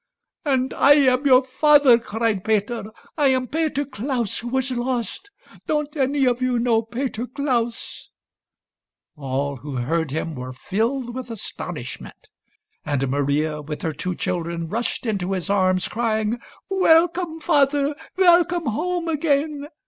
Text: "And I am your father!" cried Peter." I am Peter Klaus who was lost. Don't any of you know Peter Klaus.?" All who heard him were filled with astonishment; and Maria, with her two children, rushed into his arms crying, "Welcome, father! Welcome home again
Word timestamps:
"And 0.53 0.73
I 0.73 0.93
am 0.93 1.27
your 1.27 1.43
father!" 1.43 1.99
cried 1.99 2.43
Peter." 2.43 2.85
I 3.19 3.27
am 3.27 3.45
Peter 3.45 3.85
Klaus 3.85 4.39
who 4.39 4.47
was 4.47 4.71
lost. 4.71 5.29
Don't 5.67 5.95
any 5.95 6.25
of 6.25 6.41
you 6.41 6.57
know 6.57 6.81
Peter 6.81 7.27
Klaus.?" 7.27 8.09
All 9.15 9.57
who 9.57 9.75
heard 9.75 10.09
him 10.09 10.33
were 10.33 10.53
filled 10.53 11.13
with 11.13 11.29
astonishment; 11.29 12.29
and 12.83 13.09
Maria, 13.11 13.61
with 13.61 13.83
her 13.83 13.93
two 13.93 14.15
children, 14.15 14.69
rushed 14.69 15.05
into 15.05 15.33
his 15.33 15.51
arms 15.51 15.87
crying, 15.87 16.39
"Welcome, 16.67 17.39
father! 17.39 17.95
Welcome 18.17 18.65
home 18.65 19.07
again 19.07 19.67